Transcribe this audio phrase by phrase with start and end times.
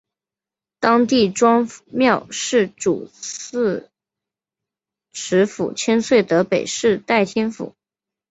[0.79, 3.91] 当地庄庙是主祀
[5.13, 7.75] 池府千岁的北势代天府。